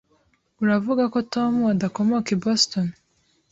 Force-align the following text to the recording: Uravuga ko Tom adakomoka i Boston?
Uravuga 0.63 1.03
ko 1.13 1.19
Tom 1.33 1.53
adakomoka 1.73 2.29
i 2.35 2.37
Boston? 2.43 2.87